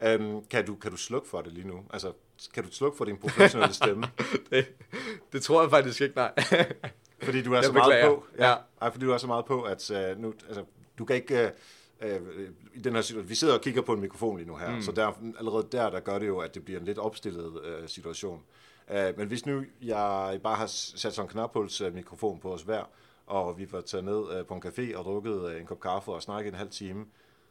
Ja. 0.00 0.14
Øhm, 0.14 0.44
kan, 0.44 0.66
du, 0.66 0.74
kan 0.74 0.90
du 0.90 0.96
slukke 0.96 1.28
for 1.28 1.40
det 1.40 1.52
lige 1.52 1.66
nu? 1.66 1.84
Altså, 1.90 2.12
kan 2.54 2.64
du 2.64 2.70
slukke 2.70 2.96
for 2.96 3.04
din 3.04 3.16
professionelle 3.16 3.74
stemme? 3.82 4.06
det, 4.50 4.66
det 5.32 5.42
tror 5.42 5.62
jeg 5.62 5.70
faktisk 5.70 6.00
ikke, 6.00 6.16
nej. 6.16 6.32
fordi 7.22 7.42
du 7.42 7.52
er 7.52 7.56
jeg 7.56 7.64
så 7.64 7.72
beklager. 7.72 8.06
meget 8.06 8.18
på. 8.18 8.26
Ja. 8.38 8.48
ja. 8.48 8.56
Ej, 8.80 8.90
fordi 8.90 9.04
du 9.04 9.12
er 9.12 9.18
så 9.18 9.26
meget 9.26 9.44
på, 9.44 9.62
at 9.62 9.90
uh, 9.90 10.22
nu, 10.22 10.34
altså, 10.46 10.64
du 10.98 11.04
kan 11.04 11.16
ikke... 11.16 11.52
Uh, 12.04 12.08
i 12.74 12.80
den 12.80 12.94
her 12.94 13.00
situation, 13.00 13.28
vi 13.28 13.34
sidder 13.34 13.54
og 13.54 13.60
kigger 13.60 13.82
på 13.82 13.92
en 13.92 14.00
mikrofon 14.00 14.36
lige 14.36 14.48
nu 14.48 14.56
her, 14.56 14.74
mm. 14.74 14.82
så 14.82 14.92
der, 14.92 15.12
allerede 15.38 15.68
der, 15.72 15.90
der 15.90 16.00
gør 16.00 16.18
det 16.18 16.26
jo, 16.26 16.38
at 16.38 16.54
det 16.54 16.64
bliver 16.64 16.80
en 16.80 16.86
lidt 16.86 16.98
opstillet 16.98 17.46
uh, 17.46 17.86
situation. 17.86 18.42
Uh, 18.88 19.18
men 19.18 19.28
hvis 19.28 19.46
nu 19.46 19.64
jeg 19.82 20.40
bare 20.42 20.56
har 20.56 20.66
sat 20.66 21.14
sådan 21.14 21.28
en 21.28 21.32
knappuls 21.32 21.80
uh, 21.80 21.94
mikrofon 21.94 22.38
på 22.40 22.54
os 22.54 22.62
hver, 22.62 22.82
og 23.26 23.58
vi 23.58 23.72
var 23.72 23.80
taget 23.80 24.04
ned 24.04 24.40
uh, 24.40 24.46
på 24.46 24.54
en 24.54 24.62
café 24.66 24.96
og 24.96 25.04
drukket 25.04 25.40
uh, 25.40 25.60
en 25.60 25.66
kop 25.66 25.80
kaffe 25.80 26.12
og 26.12 26.22
snakket 26.22 26.52
en 26.52 26.58
halv 26.58 26.70
time, 26.70 27.06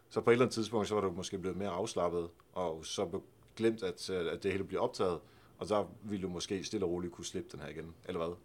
så 0.10 0.22
på 0.22 0.30
et 0.30 0.34
eller 0.34 0.46
andet 0.46 0.54
tidspunkt, 0.54 0.88
så 0.88 0.96
var 0.96 1.02
du 1.02 1.12
måske 1.12 1.38
blevet 1.38 1.58
mere 1.58 1.70
afslappet, 1.70 2.30
og 2.54 2.86
så 2.86 3.22
glemt, 3.56 3.84
at, 3.84 4.10
øh, 4.10 4.34
at 4.34 4.44
det 4.44 4.52
hele 4.52 4.64
bliver 4.64 4.82
optaget, 4.82 5.20
og 5.58 5.68
så 5.68 5.86
ville 6.04 6.24
du 6.24 6.30
måske 6.30 6.64
stille 6.64 6.86
og 6.86 6.92
roligt 6.92 7.14
kunne 7.14 7.26
slippe 7.26 7.50
den 7.52 7.60
her 7.60 7.70
igen, 7.70 7.96
eller 8.06 8.26
hvad? 8.26 8.36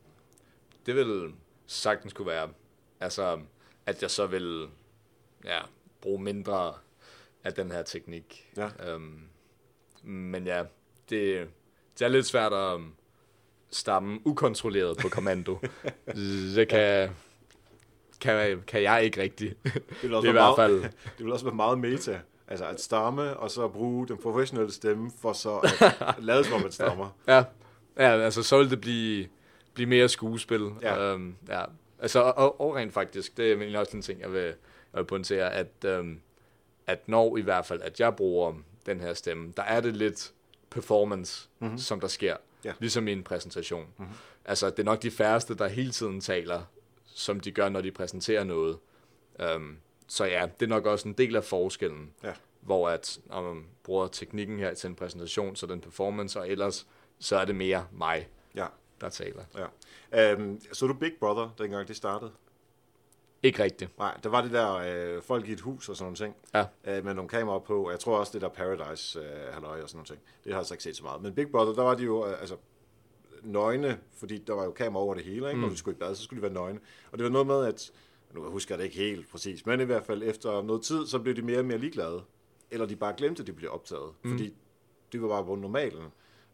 Det 0.86 0.96
vil 0.96 1.34
sagtens 1.66 2.12
kunne 2.12 2.26
være, 2.26 2.48
altså, 3.00 3.40
at 3.86 4.02
jeg 4.02 4.10
så 4.10 4.26
vil 4.26 4.68
ja, 5.44 5.58
bruge 6.00 6.22
mindre 6.22 6.74
af 7.44 7.54
den 7.54 7.70
her 7.70 7.82
teknik. 7.82 8.52
Ja. 8.56 8.92
Øhm, 8.92 9.20
men 10.02 10.46
ja, 10.46 10.64
det, 11.10 11.48
det 11.98 12.04
er 12.04 12.08
lidt 12.08 12.26
svært 12.26 12.52
at 12.52 12.80
stamme 13.70 14.20
ukontrolleret 14.24 14.98
på 14.98 15.08
kommando. 15.08 15.58
det 16.56 16.68
kan, 16.68 17.10
kan, 18.22 18.62
kan 18.66 18.82
jeg 18.82 19.04
ikke 19.04 19.22
rigtig. 19.22 19.54
Det 19.64 19.82
vil 20.02 20.10
Det 20.10 20.14
også, 20.14 20.28
i 20.28 20.34
være 20.34 20.54
hvert 20.54 20.68
meget, 20.68 20.82
fald... 20.82 20.92
det 21.18 21.24
vil 21.24 21.32
også 21.32 21.44
være 21.44 21.54
meget 21.54 21.78
meta. 21.78 22.20
Altså 22.48 22.66
at 22.66 22.80
stamme, 22.80 23.36
og 23.36 23.50
så 23.50 23.68
bruge 23.68 24.08
den 24.08 24.16
professionelle 24.16 24.72
stemme, 24.72 25.10
for 25.20 25.32
så 25.32 25.58
at 25.58 26.14
lade 26.24 26.44
som 26.44 26.52
om 26.52 26.60
man 26.60 26.72
stammer. 26.72 27.16
Ja, 27.28 27.44
ja 27.96 28.20
altså 28.20 28.42
så 28.42 28.58
vil 28.58 28.70
det 28.70 28.80
blive, 28.80 29.26
blive 29.74 29.88
mere 29.88 30.08
skuespil. 30.08 30.70
Ja. 30.82 31.12
Øhm, 31.12 31.36
ja. 31.48 31.64
Altså, 31.98 32.20
og, 32.20 32.60
og 32.60 32.74
rent 32.74 32.92
faktisk, 32.92 33.36
det 33.36 33.74
er 33.74 33.78
også 33.78 33.96
en 33.96 34.02
ting, 34.02 34.20
jeg 34.20 34.32
vil, 34.32 34.42
jeg 34.42 34.54
vil 34.92 35.04
pointere, 35.04 35.52
at, 35.52 35.84
øhm, 35.84 36.20
at 36.86 37.08
når 37.08 37.36
i 37.36 37.40
hvert 37.40 37.66
fald, 37.66 37.82
at 37.82 38.00
jeg 38.00 38.16
bruger 38.16 38.54
den 38.86 39.00
her 39.00 39.14
stemme, 39.14 39.52
der 39.56 39.62
er 39.62 39.80
det 39.80 39.96
lidt 39.96 40.32
performance, 40.70 41.48
mm-hmm. 41.58 41.78
som 41.78 42.00
der 42.00 42.08
sker. 42.08 42.36
Ja. 42.64 42.72
Ligesom 42.78 43.08
i 43.08 43.12
en 43.12 43.22
præsentation. 43.22 43.86
Mm-hmm. 43.98 44.14
Altså, 44.44 44.70
det 44.70 44.78
er 44.78 44.84
nok 44.84 45.02
de 45.02 45.10
færreste, 45.10 45.54
der 45.54 45.68
hele 45.68 45.90
tiden 45.90 46.20
taler, 46.20 46.62
som 47.14 47.40
de 47.40 47.52
gør, 47.52 47.68
når 47.68 47.80
de 47.80 47.90
præsenterer 47.90 48.44
noget. 48.44 48.78
Øhm, 49.40 49.76
så 50.06 50.24
ja, 50.24 50.48
det 50.60 50.66
er 50.66 50.70
nok 50.70 50.86
også 50.86 51.08
en 51.08 51.14
del 51.14 51.36
af 51.36 51.44
forskellen, 51.44 52.10
Ja. 52.24 52.32
hvor 52.60 52.88
at, 52.88 53.18
når 53.26 53.42
man 53.54 53.64
bruger 53.84 54.06
teknikken 54.08 54.58
her 54.58 54.74
til 54.74 54.88
en 54.88 54.94
præsentation, 54.94 55.56
så 55.56 55.66
den 55.66 55.80
performance, 55.80 56.40
og 56.40 56.48
ellers 56.50 56.86
så 57.18 57.36
er 57.36 57.44
det 57.44 57.54
mere 57.56 57.86
mig, 57.92 58.28
Ja, 58.54 58.66
der 59.00 59.08
taler. 59.08 59.44
ja. 60.12 60.32
Øhm, 60.32 60.60
så 60.72 60.86
du 60.86 60.94
Big 60.94 61.12
Brother, 61.20 61.54
dengang 61.58 61.88
det 61.88 61.96
startede? 61.96 62.30
Ikke 63.42 63.62
rigtigt. 63.62 63.98
Nej, 63.98 64.16
der 64.22 64.28
var 64.28 64.42
det 64.42 64.50
der 64.50 64.74
øh, 64.74 65.22
folk 65.22 65.48
i 65.48 65.52
et 65.52 65.60
hus 65.60 65.88
og 65.88 65.96
sådan 65.96 66.04
nogle 66.04 66.16
ting. 66.16 66.34
Ja. 66.54 66.96
Øh, 66.98 67.04
med 67.04 67.14
nogle 67.14 67.28
kameraer 67.28 67.58
på. 67.60 67.90
Jeg 67.90 68.00
tror 68.00 68.18
også, 68.18 68.32
det 68.32 68.40
der 68.42 68.48
Paradise 68.48 69.18
øh, 69.20 69.52
halløj 69.54 69.82
og 69.82 69.88
sådan 69.88 69.96
nogle 69.98 70.06
ting. 70.06 70.20
Det 70.44 70.52
har 70.52 70.60
jeg 70.60 70.66
så 70.66 70.74
ikke 70.74 70.82
set 70.84 70.96
så 70.96 71.02
meget. 71.02 71.22
Men 71.22 71.34
Big 71.34 71.50
Brother, 71.50 71.74
der 71.74 71.82
var 71.82 71.94
de 71.94 72.02
jo 72.02 72.26
øh, 72.26 72.40
altså, 72.40 72.56
nøgne, 73.44 73.98
fordi 74.16 74.38
der 74.38 74.54
var 74.54 74.64
jo 74.64 74.70
kamera 74.70 75.02
over 75.02 75.14
det 75.14 75.24
hele. 75.24 75.36
Ikke? 75.46 75.52
Mm. 75.54 75.60
Når 75.60 75.68
du 75.68 75.76
skulle 75.76 75.96
i 75.96 75.98
bad, 75.98 76.14
så 76.14 76.22
skulle 76.22 76.38
de 76.38 76.42
være 76.42 76.52
nøgne. 76.52 76.80
Og 77.12 77.18
det 77.18 77.24
var 77.24 77.30
noget 77.30 77.46
med, 77.46 77.64
at 77.66 77.92
nu 78.34 78.42
husker 78.50 78.74
jeg 78.74 78.78
det 78.78 78.84
ikke 78.84 78.96
helt 78.96 79.30
præcis, 79.30 79.66
men 79.66 79.80
i 79.80 79.84
hvert 79.84 80.04
fald 80.04 80.22
efter 80.22 80.62
noget 80.62 80.82
tid, 80.82 81.06
så 81.06 81.18
blev 81.18 81.36
de 81.36 81.42
mere 81.42 81.58
og 81.58 81.64
mere 81.64 81.78
ligeglade. 81.78 82.22
Eller 82.70 82.86
de 82.86 82.96
bare 82.96 83.14
glemte, 83.16 83.40
at 83.40 83.46
de 83.46 83.52
blev 83.52 83.70
optaget. 83.72 84.10
Mm. 84.22 84.30
Fordi 84.30 84.54
det 85.12 85.22
var 85.22 85.28
bare 85.28 85.44
på 85.44 85.54
normalen. 85.54 86.04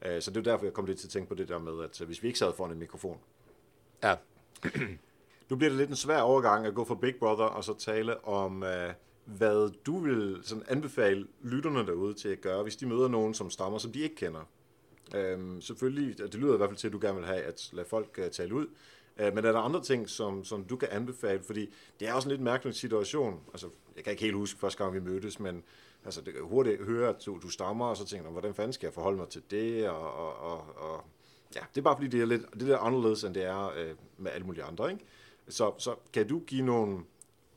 Øh, 0.06 0.22
så 0.22 0.30
det 0.30 0.36
er 0.36 0.50
derfor, 0.50 0.64
jeg 0.66 0.72
kom 0.72 0.86
lidt 0.86 0.98
til 0.98 1.06
at 1.06 1.10
tænke 1.10 1.28
på 1.28 1.34
det 1.34 1.48
der 1.48 1.58
med, 1.58 1.84
at 1.84 2.00
øh, 2.00 2.06
hvis 2.06 2.22
vi 2.22 2.26
ikke 2.26 2.38
sad 2.38 2.52
foran 2.56 2.72
en 2.72 2.78
mikrofon, 2.78 3.18
Ja. 4.02 4.14
nu 5.50 5.56
bliver 5.56 5.70
det 5.70 5.78
lidt 5.78 5.90
en 5.90 5.96
svær 5.96 6.20
overgang 6.20 6.66
at 6.66 6.74
gå 6.74 6.84
fra 6.84 6.94
Big 6.94 7.14
Brother 7.18 7.44
og 7.44 7.64
så 7.64 7.74
tale 7.78 8.24
om, 8.24 8.62
uh, 8.62 8.68
hvad 9.24 9.70
du 9.86 9.98
vil 9.98 10.38
sådan 10.42 10.64
anbefale 10.68 11.26
lytterne 11.42 11.86
derude 11.86 12.14
til 12.14 12.28
at 12.28 12.40
gøre, 12.40 12.62
hvis 12.62 12.76
de 12.76 12.86
møder 12.86 13.08
nogen, 13.08 13.34
som 13.34 13.50
stammer, 13.50 13.78
som 13.78 13.92
de 13.92 14.00
ikke 14.00 14.14
kender. 14.14 14.40
Øhm, 15.14 15.60
selvfølgelig, 15.60 16.18
det 16.18 16.34
lyder 16.34 16.54
i 16.54 16.56
hvert 16.56 16.70
fald 16.70 16.78
til, 16.78 16.86
at 16.86 16.92
du 16.92 16.98
gerne 17.00 17.16
vil 17.16 17.26
have 17.26 17.42
at 17.42 17.70
lade 17.72 17.88
folk 17.88 18.18
uh, 18.18 18.30
tale 18.30 18.54
ud. 18.54 18.66
Uh, 19.20 19.34
men 19.34 19.38
er 19.38 19.52
der 19.52 19.58
andre 19.58 19.82
ting, 19.82 20.08
som, 20.08 20.44
som 20.44 20.64
du 20.64 20.76
kan 20.76 20.88
anbefale? 20.90 21.42
Fordi 21.42 21.74
det 22.00 22.08
er 22.08 22.12
også 22.12 22.28
en 22.28 22.30
lidt 22.30 22.40
mærkelig 22.40 22.74
situation. 22.74 23.40
Altså, 23.52 23.68
jeg 23.96 24.04
kan 24.04 24.10
ikke 24.10 24.22
helt 24.22 24.36
huske 24.36 24.60
første 24.60 24.84
gang, 24.84 24.94
vi 24.94 25.00
mødtes, 25.00 25.40
men 25.40 25.64
altså, 26.04 26.20
det 26.20 26.34
hurtigt 26.40 26.84
høre, 26.84 27.08
at 27.08 27.26
du, 27.26 27.38
du 27.42 27.48
stammer, 27.48 27.86
og 27.86 27.96
så 27.96 28.06
tænker 28.06 28.24
jeg, 28.24 28.32
hvordan 28.32 28.54
fanden 28.54 28.72
skal 28.72 28.86
jeg 28.86 28.94
forholde 28.94 29.18
mig 29.18 29.28
til 29.28 29.42
det? 29.50 29.88
Og, 29.88 30.12
og, 30.14 30.36
og, 30.36 30.64
og 30.76 31.04
ja, 31.54 31.60
det 31.74 31.80
er 31.80 31.82
bare 31.82 31.96
fordi, 31.96 32.08
det 32.08 32.22
er 32.22 32.26
lidt 32.26 32.60
det 32.60 32.70
er 32.70 32.78
anderledes, 32.78 33.24
end 33.24 33.34
det 33.34 33.44
er 33.44 33.72
øh, 33.76 33.94
med 34.16 34.30
alle 34.30 34.46
mulige 34.46 34.64
andre. 34.64 34.90
Ikke? 34.90 35.04
Så, 35.48 35.72
så 35.78 35.94
kan 36.12 36.28
du 36.28 36.38
give 36.38 36.62
nogle, 36.62 36.98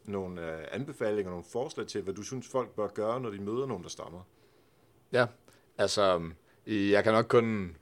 nogle 0.05 0.57
øh, 0.57 0.67
anbefalinger, 0.71 1.29
nogle 1.29 1.45
forslag 1.51 1.87
til, 1.87 2.01
hvad 2.01 2.13
du 2.13 2.21
synes, 2.21 2.47
folk 2.47 2.69
bør 2.69 2.87
gøre, 2.87 3.19
når 3.21 3.29
de 3.29 3.39
møder 3.39 3.65
nogen, 3.65 3.83
der 3.83 3.89
stammer? 3.89 4.21
Ja, 5.11 5.25
altså, 5.77 6.31
jeg 6.71 7.03
kan 7.03 7.13
nok 7.13 7.25
kun 7.27 7.75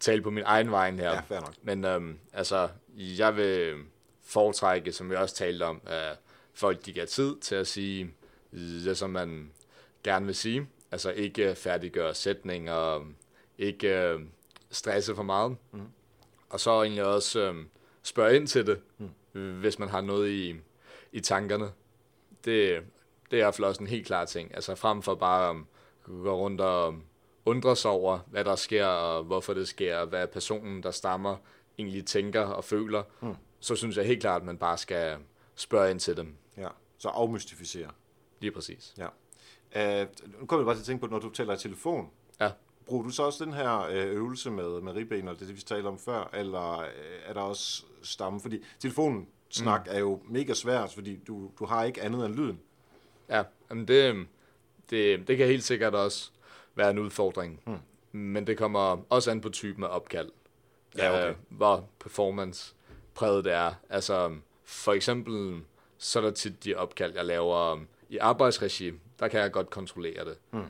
tale 0.00 0.22
på 0.22 0.30
min 0.30 0.44
egen 0.46 0.70
vej 0.70 0.90
her. 0.90 1.12
Ja, 1.12 1.20
fair 1.20 1.40
nok. 1.40 1.54
Men 1.62 1.84
øhm, 1.84 2.18
altså, 2.32 2.68
jeg 2.96 3.36
vil 3.36 3.74
foretrække, 4.24 4.92
som 4.92 5.10
vi 5.10 5.14
også 5.14 5.34
talte 5.34 5.62
om, 5.62 5.80
at 5.86 6.18
folk 6.54 6.86
de 6.86 6.92
giver 6.92 7.06
tid 7.06 7.36
til 7.40 7.54
at 7.54 7.66
sige 7.66 8.10
det, 8.52 8.98
som 8.98 9.10
man 9.10 9.50
gerne 10.04 10.26
vil 10.26 10.34
sige. 10.34 10.66
Altså 10.92 11.10
ikke 11.10 11.54
færdiggøre 11.54 12.14
sætninger, 12.14 13.06
ikke 13.58 13.98
øh, 13.98 14.20
stresse 14.70 15.14
for 15.14 15.22
meget. 15.22 15.56
Mm. 15.72 15.80
Og 16.50 16.60
så 16.60 16.82
egentlig 16.82 17.04
også 17.04 17.40
øh, 17.40 17.54
spørge 18.02 18.36
ind 18.36 18.46
til 18.46 18.66
det, 18.66 18.80
mm. 19.32 19.60
hvis 19.60 19.78
man 19.78 19.88
har 19.88 20.00
noget 20.00 20.30
i, 20.30 20.54
i 21.12 21.20
tankerne. 21.20 21.64
Det, 22.44 22.82
det 23.30 23.32
er 23.32 23.36
i 23.36 23.42
hvert 23.42 23.54
fald 23.54 23.64
også 23.64 23.82
en 23.82 23.86
helt 23.86 24.06
klar 24.06 24.24
ting. 24.24 24.54
Altså 24.54 24.74
frem 24.74 25.02
for 25.02 25.14
bare 25.14 25.50
at 25.50 25.56
gå 26.04 26.36
rundt 26.36 26.60
og 26.60 26.94
undre 27.46 27.76
sig 27.76 27.90
over, 27.90 28.18
hvad 28.30 28.44
der 28.44 28.56
sker, 28.56 28.86
og 28.86 29.24
hvorfor 29.24 29.54
det 29.54 29.68
sker, 29.68 29.96
og 29.96 30.06
hvad 30.06 30.26
personen, 30.26 30.82
der 30.82 30.90
stammer, 30.90 31.36
egentlig 31.78 32.06
tænker 32.06 32.40
og 32.40 32.64
føler, 32.64 33.02
mm. 33.20 33.34
så 33.60 33.76
synes 33.76 33.96
jeg 33.96 34.06
helt 34.06 34.20
klart, 34.20 34.42
at 34.42 34.46
man 34.46 34.58
bare 34.58 34.78
skal 34.78 35.16
spørge 35.54 35.90
ind 35.90 36.00
til 36.00 36.16
dem. 36.16 36.34
Ja, 36.56 36.68
så 36.98 37.08
afmystificere. 37.08 37.90
Lige 38.40 38.50
præcis. 38.50 38.94
Ja. 38.98 39.06
Uh, 40.02 40.08
nu 40.40 40.46
kommer 40.46 40.60
jeg 40.62 40.66
bare 40.66 40.74
til 40.74 40.80
at 40.80 40.86
tænke 40.86 41.00
på, 41.00 41.12
når 41.12 41.18
du 41.18 41.30
taler 41.30 41.54
i 41.54 41.58
telefon, 41.58 42.10
Ja. 42.40 42.50
bruger 42.86 43.02
du 43.02 43.10
så 43.10 43.22
også 43.22 43.44
den 43.44 43.52
her 43.52 43.80
øh, 43.80 44.06
øvelse 44.06 44.50
med, 44.50 44.80
med 44.80 44.92
ribben, 44.92 45.28
og 45.28 45.38
det, 45.40 45.48
det 45.48 45.56
vi 45.56 45.60
talte 45.60 45.86
om 45.86 45.98
før, 45.98 46.30
eller 46.34 46.78
øh, 46.78 46.86
er 47.24 47.32
der 47.32 47.40
også 47.40 47.84
stamme? 48.02 48.40
Fordi 48.40 48.64
telefonen 48.78 49.28
snak 49.48 49.86
mm. 49.86 49.92
er 49.94 49.98
jo 49.98 50.20
mega 50.28 50.54
svært, 50.54 50.92
fordi 50.92 51.16
du, 51.16 51.50
du 51.58 51.64
har 51.64 51.84
ikke 51.84 52.02
andet 52.02 52.26
end 52.26 52.34
lyden. 52.34 52.60
Ja, 53.28 53.42
jamen 53.70 53.88
det, 53.88 54.26
det, 54.90 55.28
det 55.28 55.36
kan 55.36 55.46
helt 55.46 55.64
sikkert 55.64 55.94
også 55.94 56.30
være 56.76 56.90
en 56.90 56.98
udfordring. 56.98 57.60
Hmm. 57.64 57.78
Men 58.12 58.46
det 58.46 58.58
kommer 58.58 59.04
også 59.08 59.30
an 59.30 59.40
på 59.40 59.48
typen 59.48 59.84
af 59.84 59.88
opkald. 59.88 60.30
Ja, 60.98 61.14
okay. 61.14 61.30
Øh, 61.30 61.36
hvor 61.48 61.88
performance 61.98 62.74
præget 63.14 63.44
det 63.44 63.52
er. 63.52 63.74
Altså, 63.90 64.36
for 64.64 64.92
eksempel, 64.92 65.62
så 65.98 66.18
er 66.18 66.22
der 66.22 66.30
tit 66.30 66.64
de 66.64 66.74
opkald, 66.74 67.14
jeg 67.14 67.24
laver 67.24 67.72
um, 67.72 67.88
i 68.08 68.18
arbejdsregi. 68.18 68.92
Der 69.18 69.28
kan 69.28 69.40
jeg 69.40 69.52
godt 69.52 69.70
kontrollere 69.70 70.24
det. 70.24 70.38
Hmm. 70.50 70.64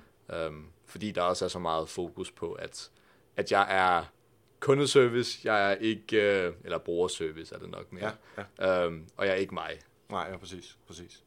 Um, 0.46 0.66
fordi 0.86 1.10
der 1.10 1.22
også 1.22 1.44
er 1.44 1.48
så 1.48 1.58
meget 1.58 1.88
fokus 1.88 2.30
på, 2.30 2.52
at, 2.52 2.90
at 3.36 3.52
jeg 3.52 3.66
er 3.70 4.04
kundeservice, 4.60 5.40
jeg 5.44 5.72
er 5.72 5.74
ikke, 5.74 6.22
øh, 6.22 6.52
eller 6.64 6.78
brugerservice 6.78 7.54
er 7.54 7.58
det 7.58 7.70
nok 7.70 7.92
mere. 7.92 8.12
Ja, 8.36 8.44
ja. 8.60 8.86
Um, 8.86 9.06
og 9.16 9.26
jeg 9.26 9.32
er 9.32 9.36
ikke 9.36 9.54
mig. 9.54 9.78
Nej, 10.10 10.28
ja, 10.30 10.36
præcis. 10.36 10.78
præcis. 10.86 11.22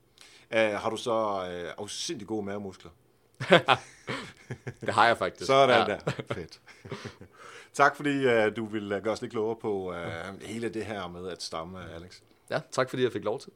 Uh, 0.51 0.57
har 0.57 0.89
du 0.89 0.97
så 0.97 1.11
uh, 1.11 1.83
afsindig 1.83 2.27
gode 2.27 2.45
mavemuskler? 2.45 2.91
Det 4.81 4.89
har 4.89 5.07
jeg 5.07 5.17
faktisk. 5.17 5.45
Sådan 5.45 5.87
ja. 5.87 5.95
der. 5.95 6.33
Fedt. 6.33 6.59
tak 7.73 7.95
fordi 7.95 8.25
uh, 8.25 8.55
du 8.55 8.65
vil 8.65 8.93
uh, 8.93 9.03
gøre 9.03 9.13
os 9.13 9.21
lidt 9.21 9.31
klogere 9.31 9.55
på 9.55 9.89
uh, 9.89 10.41
hele 10.41 10.69
det 10.69 10.85
her 10.85 11.07
med 11.07 11.29
at 11.29 11.43
stamme, 11.43 11.91
Alex. 11.95 12.19
Ja, 12.49 12.59
tak 12.71 12.89
fordi 12.89 13.03
jeg 13.03 13.11
fik 13.11 13.23
lov 13.23 13.39
til. 13.39 13.51